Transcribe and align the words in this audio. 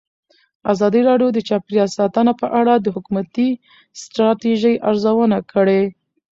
ازادي 0.71 1.01
راډیو 1.09 1.29
د 1.33 1.39
چاپیریال 1.49 1.89
ساتنه 1.97 2.33
په 2.41 2.47
اړه 2.59 2.73
د 2.79 2.87
حکومتي 2.95 3.49
ستراتیژۍ 4.01 4.75
ارزونه 4.89 5.37
کړې. 5.51 5.81